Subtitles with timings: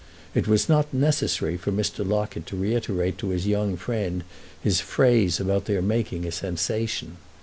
[0.33, 2.03] It was not necessary for Mr.
[2.03, 4.23] Locket to reiterate to his young friend
[4.59, 7.17] his phrase about their making a sensation.